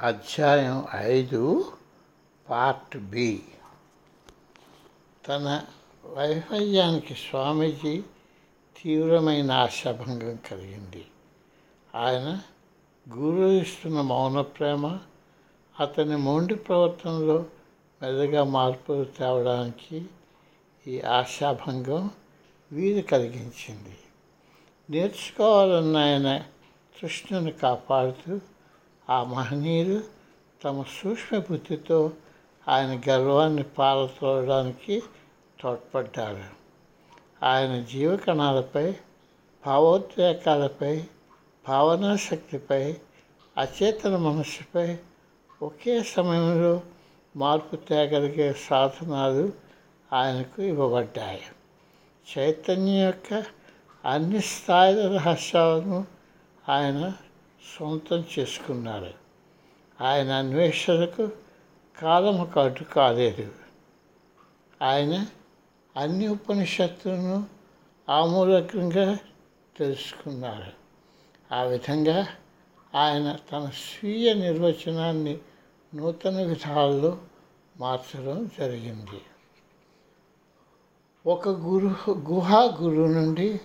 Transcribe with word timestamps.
అధ్యాయం 0.00 0.86
ఐదు 0.94 1.72
part 2.50 2.96
B. 2.96 3.42
తన 5.28 5.62
వైఫల్యానికి 6.04 7.14
స్వామీజీ 7.14 8.02
తీవ్రమైన 8.82 9.52
ఆశాభంగం 9.52 10.38
కలిగింది. 10.50 11.06
ఆయన 11.94 12.40
గురువు 13.16 13.52
ఇస్తున్న 13.52 14.00
మౌన 14.00 14.40
ప్రేమ 14.40 14.98
అతని 15.80 16.16
మొండి 16.16 16.54
ప్రవర్తనలో 16.54 17.44
మెదగా 18.02 18.44
మార్పులు 18.44 19.04
తేవడానికి 19.04 20.06
ఈ 20.86 21.00
ఆశాభంగం 21.00 22.10
వీలు 22.72 23.02
కలిగించింది. 23.02 23.96
నేర్చుకోవాలన్న 24.90 25.96
ఆయన 25.96 26.38
తృష్ణను 27.00 27.52
కాపాడుతూ 27.52 28.40
ఆ 29.10 29.24
మహనీయులు 29.24 30.02
తమ 30.64 30.82
సూక్ష్మ 30.82 31.38
బుద్ధితో 31.38 32.12
ఆయన 32.68 33.00
గర్వాన్ని 33.08 33.62
పారతోడడానికి 33.62 35.02
తోడ్పడ్డారు. 35.60 36.44
ఆయన 37.46 37.82
జీవకణాలపై 37.82 38.94
భావోద్వేగాలపై 39.66 41.04
భావనా 41.68 42.16
శక్తిపై 42.16 42.96
అచేతన 43.58 44.16
మనస్సుపై 44.16 44.98
ఒకే 45.62 46.02
సమయంలో 46.02 46.82
మార్పు 47.36 47.76
తేగలిగే 47.76 48.56
సాధనాలు 48.68 49.52
ఆయనకు 50.12 50.62
ఇవ్వబడ్డాయి. 50.62 51.40
చైతన్యం 52.38 53.06
యొక్క 53.06 53.44
అన్ని 54.04 54.40
స్థాయిల 54.40 55.16
రహస్యాలను 55.16 56.06
ఆయన 56.68 57.12
సొంతం 57.78 58.24
చేసుకున్నారు. 58.38 59.14
ఆయన 60.00 60.32
అన్వేషణకు 60.32 61.30
కాలము 62.02 62.44
కాటు 62.44 62.84
కాలేదు. 62.84 63.52
ఆయన 64.82 65.26
అన్ని 65.96 66.28
ఉపనిషత్తులను 66.28 67.46
ఆమూలకంగా 68.08 69.18
తెలుసుకున్నారు. 69.76 70.72
ఆ 71.54 71.62
విధంగా 71.62 72.26
ఆయన 72.94 73.38
తన 73.52 73.70
స్వీయ 73.74 74.34
నిర్వచనాన్ని 74.34 75.38
నూతన 75.94 76.42
విధాల్లో 76.42 77.18
మార్చడం 77.76 78.50
జరిగింది. 78.58 79.20
ఒక 81.26 81.48
గురు 81.48 81.94
గుహా 82.10 82.78
గురువు 82.80 83.06
నుండి 83.06 83.60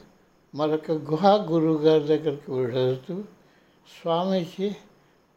మరొక 0.55 0.91
గుహా 0.91 1.33
గురువు 1.33 1.77
గారి 1.77 2.03
దగ్గరికి 2.03 2.51
వెళుతూ 2.51 3.23
స్వామీజీ 3.87 4.75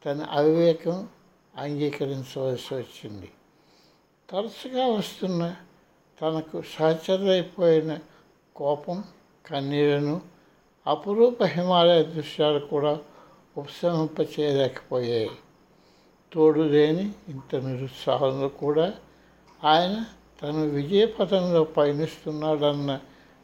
తన 0.06 0.26
అవివేకం 0.30 1.08
అంగీకరించవలసి 1.56 2.74
వచ్చింది 2.74 3.30
తరచుగా 4.30 4.86
వస్తున్న 4.86 5.56
తనకు 6.22 6.62
సహచరైపోయిన 6.62 7.98
కోపం 8.56 9.04
కన్నీళ్ళను 9.46 10.20
అపురూప 10.86 11.44
హిమాలయ 11.44 12.02
దృశ్యాలు 12.02 12.58
కూడా 12.58 12.98
ఉపశమింపచేయలేకపోయాయి. 13.56 15.30
తోడు 16.32 16.60
లేని 16.60 17.12
ఇంత 17.28 17.56
నిరుత్సాహంలో 17.56 18.48
కూడా 18.48 18.94
ఆయన 19.64 20.04
తను 20.42 20.68
విజయపథంలో 20.68 21.64
పయనిస్తున్నాడన్న 21.64 23.00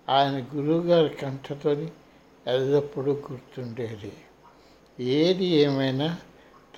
ఆయన 0.09 0.47
గురువుగారి 0.55 1.09
కంఠతోని 1.09 1.89
ఎల్లప్పుడూ 2.47 3.13
గుర్తుండేది. 3.13 4.13
ఏది 5.01 5.45
ఏమైనా 5.45 6.19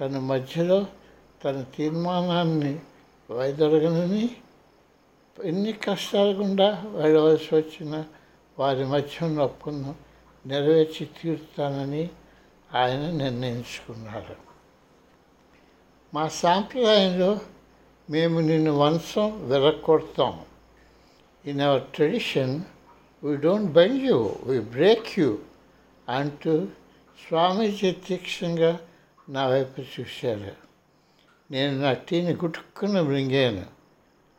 తన 0.01 0.19
మధ్యలో 0.19 0.87
తన 1.45 1.65
తీర్మానాన్ని 1.77 2.79
వైదొరగనని 3.31 4.31
ఎన్ని 5.45 5.73
కష్టాల 5.73 6.27
గుండా 6.27 6.85
వెళ్ళవలసి 6.87 7.55
వచ్చిన 7.55 8.05
వారి 8.59 8.85
మధ్య 8.85 9.29
నొప్పును 9.29 9.95
నెరవేర్చి 10.47 11.09
తీరుతానని 11.23 12.11
ఆయన 12.75 13.11
నిర్ణయించుకున్నారు. 13.11 14.37
మా 16.15 16.29
సాంప్రదాయంలో 16.29 17.41
మేము 18.11 18.41
నిన్ను 18.41 18.73
వంశం 18.73 19.49
విరగొడతాం. 19.49 20.41
In 21.47 21.61
our 21.61 21.83
tradition 21.83 22.61
we 23.25 23.37
don't 23.37 23.73
bend 23.73 24.03
you 24.03 24.37
we 24.45 24.61
break 24.61 25.19
you 25.19 25.39
అంటూ 26.09 26.69
స్వామీజీ 27.29 27.93
తీక్షంగా 27.93 28.79
నా 29.29 29.47
వైపు 29.47 29.81
చూశారు. 29.81 30.53
నేను 31.51 31.81
నా 31.81 31.93
టీని 31.93 32.33
గుట్టుకుని 32.33 33.03
మృంగాను. 33.03 33.67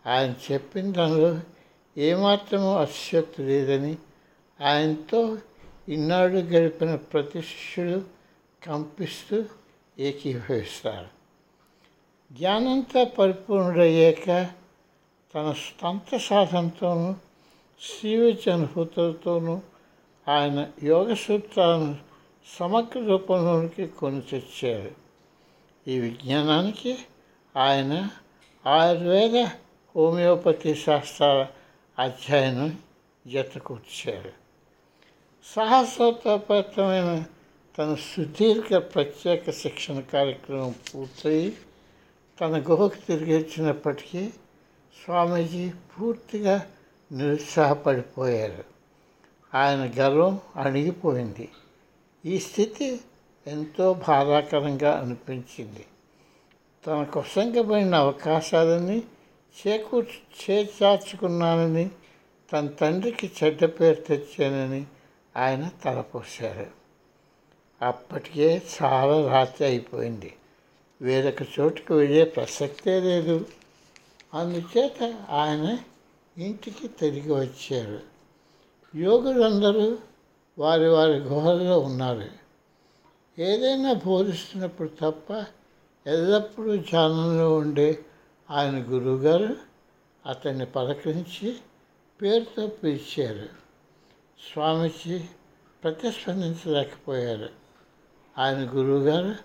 ఆయన 0.09 0.33
చెప్పిన 0.51 0.91
దానిలో 0.91 1.39
ఏమాత్రమూ 1.97 2.73
అతిశక్తి 2.73 3.43
లేదని 3.43 3.97
ఆయనతో 4.61 5.37
ఇన్నాడు 5.89 6.33
గడిపిన 6.33 6.95
ప్రతి 6.95 7.41
శిష్యుడు 7.41 8.01
కంపిస్తూ 8.67 9.43
ఏకీభవిస్తారు. 9.99 11.15
జ్ఞానంతో 12.31 13.05
పరిపూర్ణుడయ్యాక 13.05 14.49
తన 15.35 15.51
స్తంత 15.51 16.17
సాధనతోనూ 16.17 17.15
శ్రీవిద్య 17.81 18.51
అనుభూతులతోనూ 18.51 19.61
ఆయన 20.27 20.67
యోగ 20.83 21.13
సూత్రాలను 21.13 22.04
సమగ్ర 22.53 22.99
రూపంలోనికి 22.99 23.87
కొని 23.87 24.21
తెచ్చారు. 24.21 24.91
ఈ 25.87 25.99
విజ్ఞానానికి 25.99 26.97
ఆయన 27.57 28.09
ఆయుర్వేద 28.67 29.45
హోమియోపతి 29.95 30.75
శాస్త్రాల 30.75 31.47
అధ్యయనం 31.99 32.79
జతకూర్చారు 33.27 34.31
సాహసోపేతమైన 35.55 37.23
తన 37.77 37.95
సుదీర్ఘ 37.95 38.75
ప్రత్యేక 38.75 39.49
శిక్షణ 39.49 39.99
కార్యక్రమం 39.99 40.75
పూర్తయి 40.95 41.57
తన 42.41 42.59
గుహకు 42.59 43.07
తిరిగి 43.07 43.37
వచ్చినప్పటికీ 43.37 44.29
స్వామీజీ 45.03 45.69
పూర్తిగా 45.69 46.67
నిరుత్సాహపడిపోయారు. 47.11 48.63
ఆయన 49.55 49.91
గర్వం 49.99 50.39
అణిగిపోయింది. 50.55 51.49
ఈ 52.25 52.39
స్థితి 52.39 52.99
ఎంతో 53.47 53.93
బాధాకరంగా 53.93 54.99
అనిపించింది. 54.99 55.85
తన 56.87 57.03
కొసంగబడిన 57.03 57.95
అవకాశాలని 57.95 59.03
చేకూ 59.67 60.01
చేచార్చుకున్నానని 60.01 61.89
తన 62.53 62.67
తండ్రికి 62.67 63.31
చెడ్డ 63.43 63.65
పేరు 63.65 64.01
తెచ్చానని 64.01 64.85
ఆయన 65.37 65.71
తలపోశారు. 65.83 66.67
అప్పటికే 67.81 68.61
చాలా 68.83 69.31
రాత్రి 69.33 69.67
అయిపోయింది. 69.67 70.33
వేరొక 71.01 71.47
చోటుకు 71.59 71.93
వెళ్ళే 71.93 72.23
ప్రసక్తే 72.23 72.99
లేదు. 72.99 73.45
అందుచేత 74.33 75.03
ఆయన 75.29 75.77
ఇంటికి 76.37 76.87
తిరిగి 76.87 77.33
వచ్చారు. 77.33 77.99
యోగులందరూ 78.97 79.97
వారి 80.57 80.89
వారి 80.89 81.17
గుహల్లో 81.19 81.79
ఉన్నారు. 81.79 82.23
ఏదైనా 83.39 83.93
బోధిస్తున్నప్పుడు 83.93 84.89
తప్ప 85.01 85.45
ఎల్లప్పుడూ 86.07 86.75
ధ్యానంలో 86.75 87.55
ఉండే 87.55 88.05
ఆయన 88.51 88.83
గురువుగారు 88.83 89.55
అతన్ని 90.25 90.65
పలకరించి 90.65 91.57
పేరుతో 92.21 92.67
పిలిచారు. 92.67 93.49
స్వామిజీ 94.53 95.25
ప్రతిస్పందించలేకపోయారు. 95.83 97.49
ఆయన 98.37 98.57
గురువుగారు 98.57 99.35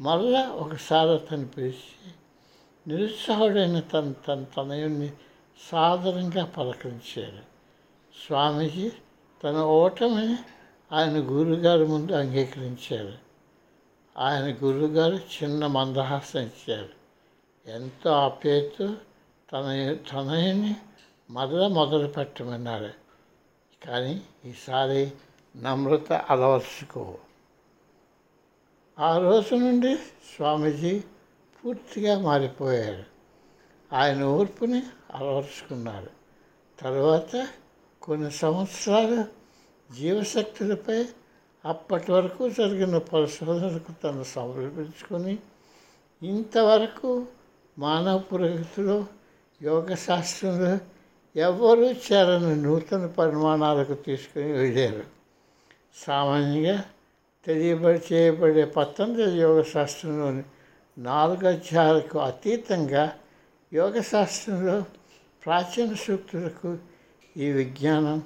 మళ్ళా 0.00 0.48
ఒకసారి 0.48 1.10
అతను 1.10 1.48
పిలిచి 1.48 2.12
నిరుత్సాహుడైన 2.88 3.80
తన 3.80 4.12
తన 4.28 4.44
తనయుణ్ణి 4.56 5.12
సాధారణంగా 5.72 6.44
పలకరించారు. 6.44 7.42
స్వామీజీ 8.26 8.92
తన 9.44 9.56
ఓటమిని 9.56 10.36
ఆయన 10.92 11.12
గురువుగారి 11.12 11.86
ముందు 11.86 12.12
అంగీకరించారు. 12.12 13.12
ఆయన 14.18 14.54
గురువుగారు 14.54 15.14
చిన్న 15.14 15.66
మందహాసం 15.66 16.40
ఇచ్చారు. 16.40 16.88
ఎంతో 17.66 18.10
ఆప్యాయతో 18.10 18.86
తన 19.52 19.96
తనయుని 20.12 20.76
మరల 21.30 21.66
మొదలు 21.66 22.06
పెట్టమన్నారు. 22.06 22.90
కానీ 23.86 24.22
ఈసారి 24.44 25.12
నమ్రత 25.56 26.12
అలవర్చుకో. 26.12 27.18
ఆ 28.98 29.18
రోజు 29.18 29.54
నుండి 29.54 29.96
స్వామీజీ 30.36 31.02
పూర్తిగా 31.64 32.20
మారిపోయారు. 32.20 33.04
ఆయన 33.92 34.24
ఓర్పుని 34.24 34.82
అలవర్చుకున్నారు. 35.14 36.10
తర్వాత 36.80 37.48
కొన్ని 38.02 38.30
సంవత్సరాలు 38.30 39.45
జీవశక్తులపై 39.90 41.06
అప్పటి 41.64 42.12
వరకు 42.12 42.48
జరిగిన 42.48 42.98
పరిశోధనకు 42.98 43.92
తను 44.04 44.24
సమర్పించుకొని 44.24 45.38
ఇంతవరకు 46.22 47.26
మానవ 47.78 48.18
పురోగతిలో 48.18 49.06
యోగ 49.62 49.94
శాస్త్రంలో 49.94 50.78
ఎవ్వరూ 51.36 51.86
చేరని 52.06 52.54
నూతన 52.62 53.06
పరిమాణాలకు 53.06 53.94
తీసుకుని 53.94 54.52
వెళ్ళారు. 54.52 55.04
సామాన్యంగా 55.96 56.84
తెలియబడి 57.46 58.00
చేయబడే 58.12 58.64
పతంజలి 58.64 59.38
యోగ 59.38 59.62
శాస్త్రంలోని 59.62 60.44
నాలుగు 60.98 61.46
అధ్యాయాలకు 61.48 62.18
అతీతంగా 62.18 63.04
యోగ 63.72 64.00
శాస్త్రంలో 64.00 64.84
ప్రాచీన 65.42 65.94
సూక్తులకు 65.94 66.78
ఈ 67.36 67.50
విజ్ఞానం 67.50 68.22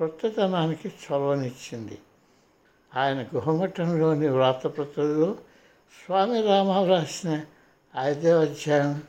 క్రొత్తతనానికి 0.00 0.88
చొరవనిచ్చింది 0.88 1.98
ఆయన 2.96 3.22
గుహమఠంలోని 3.22 4.28
వ్రాతప్రతుల్లో 4.28 5.36
స్వామి 6.04 6.42
రామ 6.42 6.88
రాసిన 6.88 7.44
ఐదవ 8.00 8.40
అధ్యాయం 8.40 9.02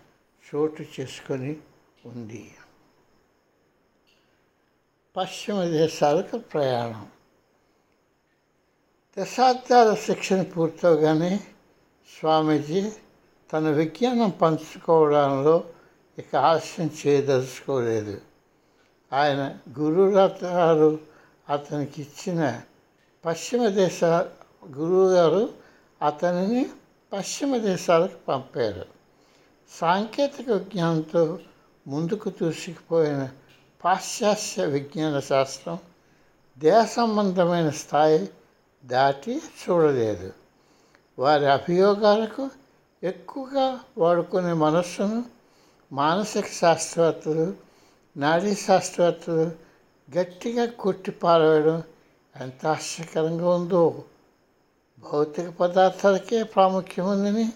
చోటు 0.55 0.83
చేసుకొని 0.99 1.57
ఉంది. 2.05 2.53
పశ్చిమ 5.17 5.63
దేశాలకు 5.63 6.37
ప్రయాణం. 6.37 7.07
దశాబ్దాల 9.19 9.93
శిక్షణ 9.93 10.41
పూర్తవగానే 10.41 11.39
స్వామీజీ 12.19 12.91
తన 13.53 13.69
విజ్ఞానం 13.69 14.29
పంచుకోవడంలో 14.29 15.63
ఇక 16.19 16.35
ఆలస్యం 16.35 16.91
చేయదలుచుకోలేదు. 17.07 18.30
ఆయన 19.13 19.57
గురురాత 19.79 20.45
అతనికి 21.49 22.01
ఇచ్చిన 22.01 22.61
పశ్చిమ 23.25 23.67
దేశ 23.67 24.03
గురువు 24.67 25.09
గారు 25.09 25.49
అతనిని 26.01 26.69
పశ్చిమ 27.13 27.57
దేశాలకు 27.57 28.25
పంపారు. 28.27 28.85
సాంకేతిక 29.71 30.49
విజ్ఞానంతో 30.49 31.39
ముందుకు 31.87 32.29
దూసుకుపోయిన 32.29 33.29
పాశ్చాత్య 33.83 34.65
విజ్ఞాన 34.65 35.19
శాస్త్రం 35.19 35.79
దేశ 36.59 36.85
సంబంధమైన 36.85 37.69
స్థాయి 37.69 38.29
దాటి 38.85 39.41
చూడలేదు. 39.63 40.33
వారి 41.19 41.45
అభియోగాలకు 41.45 42.49
ఎక్కువగా 43.03 43.79
వాడుకునే 43.97 44.53
మనస్సును 44.53 45.25
మానసిక 45.91 46.45
శాస్త్రవేత్తలు 46.45 47.70
నాడీ 48.17 48.55
శాస్త్రవేత్తలు 48.55 49.51
గట్టిగా 50.17 50.65
కొట్టి 50.65 51.11
పారవేయడం 51.11 51.83
ఎంత 52.41 52.67
ఆశ్చర్యకరంగా 52.67 53.49
ఉందో. 53.49 54.03
భౌతిక 54.99 55.49
పదార్థాలకే 55.49 56.43
ప్రాముఖ్యం 56.43 57.07
ఉందని 57.07 57.49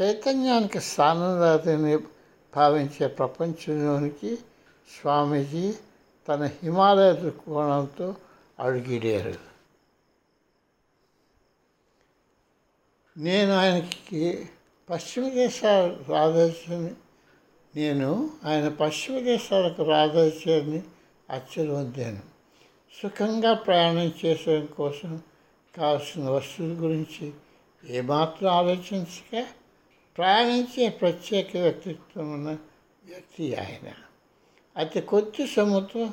చైతన్యానికి 0.00 0.80
స్థానం 0.80 1.40
లేదని 1.40 1.98
భావించే 2.56 3.06
ప్రపంచంలోనికి 3.06 4.38
స్వామీజీ 5.00 5.74
తన 6.28 6.44
హిమాలయ 6.44 7.12
దృక్కోణంతో 7.12 8.14
అడుగిడారు. 8.58 9.38
నేను 13.16 13.52
ఆయనకి 13.52 14.48
పశ్చిమ 14.90 15.28
దేశాలు 15.28 16.12
రాదర్శని 16.12 16.94
నేను 17.76 18.30
ఆయన 18.44 18.68
పశ్చిమ 18.68 19.18
దేశాలకు 19.18 19.82
రాదర్శని 19.82 20.82
అచ్చలు 21.30 21.92
సుఖంగా 23.02 23.54
ప్రయాణం 23.54 24.12
చేసే 24.24 24.62
కోసం 24.62 25.20
కావాల్సిన 25.76 26.30
వస్తువుల 26.30 26.84
గురించి 26.84 27.32
ఏమాత్రం 27.84 28.50
ఆలోచించక 28.50 29.46
ప్రయాణించే 30.18 30.88
ప్రత్యేక 30.88 31.56
వ్యక్తిత్వం 31.56 32.32
ఉన్న 32.32 32.50
వ్యక్తి 33.04 33.54
ఆయన. 33.54 33.92
అతి 34.76 35.00
కొద్ది 35.00 35.46
సొమ్ముతో 35.46 36.10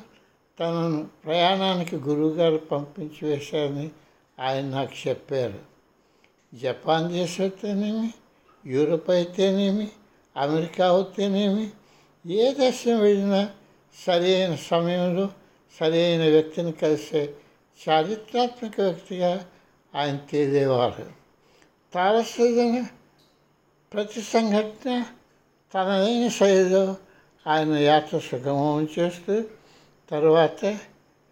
తనను 0.60 1.08
ప్రయాణానికి 1.24 1.96
గురువుగారు 1.96 2.56
పంపించి 2.56 3.28
వేశారని 3.28 3.90
ఆయన 4.40 4.64
నాకు 4.64 5.08
చెప్పారు. 5.08 5.58
జపాన్ 6.54 7.12
దేశం 7.12 7.44
అయితేనేమి? 7.44 8.14
యూరోప్ 8.66 9.10
అయితేనేమి? 9.10 9.88
అమెరికా 10.36 10.94
అయితేనేమి 10.94 11.70
ఏ 12.26 12.54
దేశం 12.54 13.00
వెళ్ళినా 13.00 13.50
సరైన 14.06 14.54
సమయంలో 14.54 15.28
సరైన 15.80 16.22
వ్యక్తిని 16.22 16.72
కలిసే 16.72 17.34
చారిత్రాత్మక 17.88 18.80
వ్యక్తిగా 18.80 19.46
ఆయన 19.94 20.16
తేలేవారు. 20.16 21.06
తారసమైన 21.94 22.86
ప్రతి 23.92 24.22
సంఘటన 24.22 25.04
తనదైన 25.74 26.28
శైలిలో 26.28 26.96
ఆయన 27.46 27.72
యాత్ర 27.72 28.18
సుగమం 28.18 28.88
చేస్తూ 28.98 29.44
తర్వాత 30.10 30.78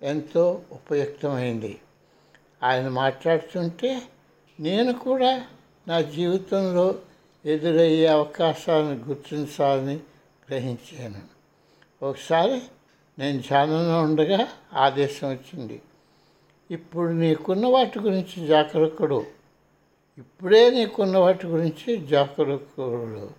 ఎంతో 0.03 0.63
ఉపయుక్తమైంది. 0.73 1.81
ఆయన 2.63 2.89
మాట్లాడుతుంటే 2.89 4.03
నేను 4.61 4.93
కూడా 4.93 5.47
నా 5.89 6.01
జీవితంలో 6.01 6.95
ఎదురయ్యే 7.45 8.07
అవకాశాలను 8.07 8.95
గుర్తించాలని 8.95 9.97
గ్రహించాను. 10.49 11.21
ఒకసారి 12.05 12.63
నేను 13.19 13.41
ధ్యానంలో 13.41 14.03
ఉండగా 14.03 14.49
ఆదేశం 14.73 15.31
వచ్చింది. 15.31 15.83
ఇప్పుడు 16.71 17.09
నీకున్న 17.09 17.67
వాటి 17.67 17.99
గురించి 17.99 18.47
జాగ్రత్తడు 18.47 19.27
ఇప్పుడే 20.19 20.71
నీకున్న 20.71 21.19
వాటి 21.19 21.47
గురించి 21.47 22.07
జాగ్రత్తడు 22.07 23.31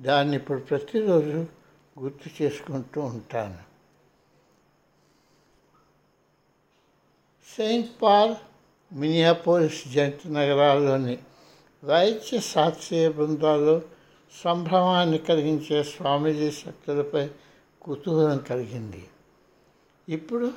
దాన్ని 0.00 0.36
ఇప్పుడు 0.36 0.60
ప్రతిరోజు 0.60 1.46
గుర్తు 1.98 2.42
చేసుకుంటూ 2.42 3.00
ఉంటాను. 3.00 3.66
సెయింట్ 7.56 8.02
పాల్ 8.02 8.34
మినియాపోలిస్ 8.92 9.88
జంట 9.88 10.28
నగరాల్లోని 10.28 11.18
వైద్య 11.84 12.40
శాస్త్రీయ 12.40 13.08
బృందాల్లో 13.08 13.82
సంభ్రమాన్ని 14.44 15.18
కలిగించే 15.18 15.82
స్వామీజీ 15.82 16.50
శక్తులపై 16.50 17.28
కుతూహలం 17.82 18.38
కలిగింది. 18.38 19.04
ఇప్పుడు 20.08 20.52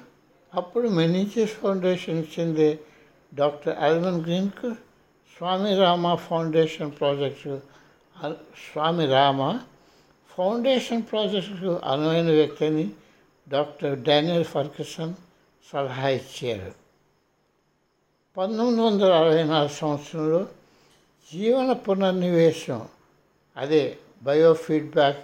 అప్పుడు 0.54 0.88
మెనింజెస్ 0.88 1.52
ఫౌండేషన్ 1.52 2.24
చెందే 2.40 2.80
doctor 3.34 3.78
అల్మన్ 3.78 4.22
గ్రీన్కు 4.22 4.72
Swami 5.38 5.76
Rama 5.76 6.16
foundation 6.16 6.92
project 7.00 7.60
Swami 8.72 9.06
Rama 9.06 9.60
foundation 10.38 11.04
ప్రాజెక్టుకు 11.12 11.80
అనువైన 11.86 12.32
వ్యక్తి 12.32 12.66
అని 12.66 12.90
డాక్టర్ 13.50 14.00
డానియల్ 14.00 14.44
ఫర్కసన్ 14.44 15.14
సలహా 15.74 16.10
ఇచ్చారు. 16.10 16.72
పంతొమ్మిది 18.38 18.82
వందల 18.82 19.14
అరవై 19.14 19.44
నాలుగు 19.44 19.74
సంవత్సరంలో 19.74 20.48
జీవన 21.32 21.74
పునర్నివేశం. 21.86 22.80
అదే 23.58 23.84
బయోఫీడ్బ్యాక్ 24.24 25.22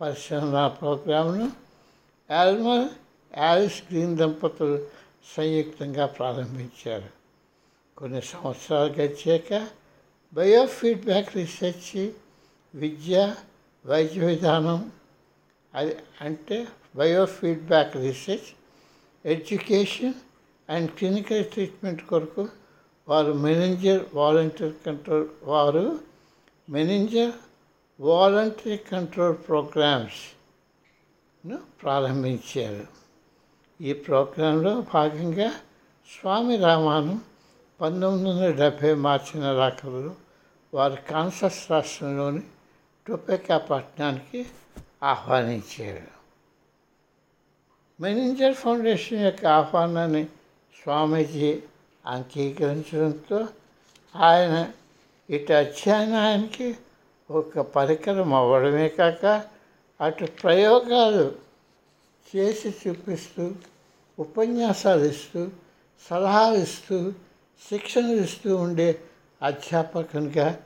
పరిశోధన 0.00 0.66
ప్రోగ్రామ్ను 0.80 1.46
యాల్మర్ 2.30 2.86
యాలిస్ 3.38 3.82
గ్రీన్ 3.88 4.16
దంపతులు 4.16 4.78
సంయుక్తంగా 5.36 6.06
ప్రారంభించారు. 6.06 7.10
కొన్ని 7.96 8.22
సంవత్సరాలు 8.22 8.92
గడిచాక 8.92 9.50
బయోఫీడ్బ్యాక్ 10.32 11.36
రీసెర్చ్ 11.36 11.92
విద్య 12.74 13.34
వైద్య 13.84 14.20
విధానం 14.26 14.80
అది 15.74 15.96
అంటే 16.20 16.58
biofeedback 16.96 17.96
research 17.96 18.50
education 19.24 20.14
and 20.68 20.90
clinical 20.90 21.44
treatment 21.44 22.02
కొరకు 22.02 22.48
వారు 23.08 23.32
మెనేజర్ 23.32 24.04
వాలంటీర్ 24.14 24.72
కంట్రోల్ 24.86 25.28
వారు 25.42 25.98
మెనేజర్ 26.70 27.32
వాలంటరీ 28.00 28.76
కంట్రోల్ 28.76 29.36
ప్రోగ్రామ్స్ను 29.48 31.58
ప్రారంభించారు. 31.82 32.86
ఈ 33.82 33.92
ప్రోగ్రాంలో 33.92 34.84
భాగంగా 34.94 35.52
స్వామి 36.20 36.56
రామాను 36.56 37.20
పంతొమ్మిది 37.80 38.30
వందల 38.30 38.50
డెబ్భై 38.50 38.94
మార్చి 38.94 39.40
నెలాఖరులో 39.40 40.14
వారు 40.74 40.96
కాన్సస్ 41.10 41.70
రాష్ట్రంలోని 41.70 42.42
టొపెకా 43.06 43.58
పట్టణానికి 43.58 44.46
ఆహ్వానించారు. 45.02 46.22
మెనింజర్ 48.02 48.54
ఫౌండేషన్ 48.54 49.18
యొక్క 49.18 49.46
ఆహ్వానాన్ని 49.46 50.26
స్వామీజీ 50.82 51.62
అంగీకరించడంతో 52.06 53.48
ఆయన 54.16 54.72
ఇటు 55.30 55.52
అధ్యయనానికి 55.52 56.76
ఒక 57.30 57.58
పరికరం 57.58 58.34
అవ్వడమే 58.34 58.88
కాక 58.88 59.44
అటు 60.00 60.24
ప్రయోగాలు 60.24 61.36
చేసి 62.36 62.74
చూపిస్తూ 62.88 63.52
ఉపన్యాసాలు 64.18 65.04
ఇస్తూ 65.04 65.48
సలహాలు 66.10 66.56
ఇస్తూ 66.56 67.12
శిక్షణ 67.68 68.04
ఇస్తూ 68.04 68.56
ఉండే 68.56 69.00
అధ్యాపకునిగా 69.42 70.62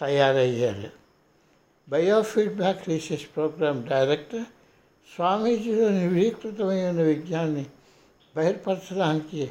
తయారయ్యారు. 0.00 0.90
బయోఫీడ్బ్యాక్ 1.88 2.88
రీసెర్చ్ 2.88 3.24
ప్రోగ్రామ్ 3.36 3.88
డైరెక్టర్ 3.88 4.44
స్వామీజీలోని 5.14 6.08
విలీకృతమైన 6.08 7.02
విజ్ఞాన్ని 7.02 7.66
బహిర్పరచడానికి 8.36 9.50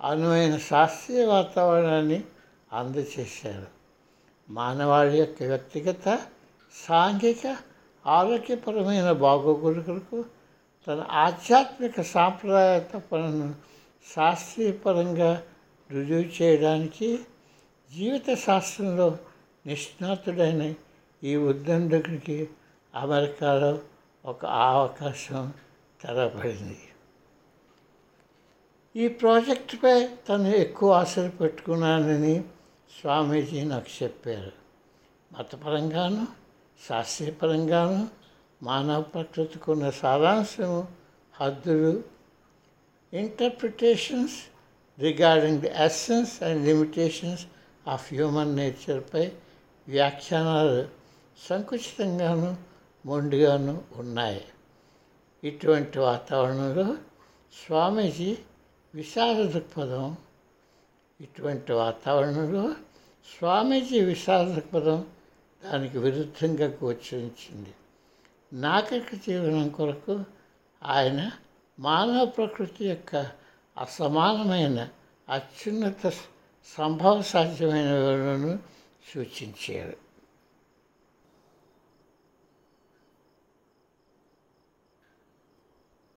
అనువైన 0.00 0.56
శాస్త్రీయ 0.66 1.22
వాతావరణాన్ని 1.26 2.18
అందజేశారు 2.70 3.68
మానవాళి 4.48 5.16
యొక్క 5.18 5.42
వ్యక్తిగత 5.42 6.06
సాంఘిక 6.74 7.44
ఆరోగ్యపరమైన 8.04 9.08
బాగోగులకు 9.20 10.18
తన 10.86 10.98
ఆధ్యాత్మిక 11.18 12.00
సాంప్రదాయ 12.10 12.74
తపనను 12.90 13.48
శాస్త్రీయపరంగా 14.06 15.30
రుజువు 15.90 16.26
చేయడానికి 16.36 17.08
జీవిత 17.90 18.36
శాస్త్రంలో 18.38 19.08
నిష్ణాతుడైన 19.64 20.62
ఈ 21.22 21.34
ఉద్దండకుడికి 21.44 22.38
అమెరికాలో 22.94 23.72
ఒక 24.24 24.44
అవకాశం 24.66 25.44
తెరబడింది 26.00 26.78
ఈ 28.96 29.08
ప్రాజెక్టుపై 29.08 30.08
తను 30.28 30.48
ఎక్కువ 30.48 30.92
ఆశలు 30.92 31.28
పెట్టుకున్నానని 31.28 32.44
స్వామీజీ 33.00 33.64
నాకు 33.64 34.02
చెప్పారు. 34.02 34.52
మతపరంగాను 35.38 36.26
శాస్త్రీయపరంగాను 36.88 38.08
మానవ 38.62 39.02
ప్రకృతికి 39.02 39.70
ఉన్న 39.70 39.90
సారాంశము 39.90 40.88
హద్దులు 41.40 42.02
interpretations 43.12 44.34
regarding 45.00 45.60
the 45.60 45.72
essence 45.76 46.42
and 46.42 46.66
limitations 46.66 47.46
of 47.88 48.14
human 48.14 48.56
నేచర్పై 48.56 49.32
వ్యాఖ్యానాలు 49.88 50.88
సంకుచితంగాను 51.48 52.56
మొండిగాను 53.06 53.82
ఉన్నాయి. 53.96 54.44
ఇటువంటి 55.44 55.98
వాతావరణంలో 55.98 56.94
స్వామీజీ 57.66 58.38
విశాల 58.96 59.46
దృక్పథం 59.46 60.16
ఇటువంటి 61.20 61.72
వాతావరణంలో 61.72 62.72
స్వామీజీ 63.38 64.00
విశాల 64.00 64.52
దృక్పథం 64.52 65.06
దానికి 65.64 65.98
విరుద్ధంగా 65.98 66.66
గోచరించింది. 66.84 67.74
నాగరిక 68.52 69.14
జీవనం 69.14 69.68
కొరకు 69.68 70.24
ఆయన 70.82 71.30
మానవ 71.78 72.24
ప్రకృతి 72.24 72.88
యొక్క 72.88 73.16
అసమానమైన 73.78 74.88
అత్యున్నత 75.28 76.12
సంభవ 76.78 77.22
సాధ్యమైన 77.22 77.92
వివరణను 77.92 78.58
సూచించారు. 79.14 80.05